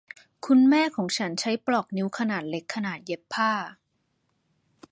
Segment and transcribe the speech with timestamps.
[0.45, 3.51] คุณแม่ของฉันใช้ปลอกนิ้วขนาดเล็กขณะเย็บผ้า